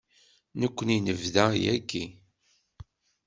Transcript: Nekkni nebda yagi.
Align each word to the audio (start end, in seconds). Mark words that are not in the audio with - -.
Nekkni 0.59 0.97
nebda 0.99 1.45
yagi. 1.63 2.03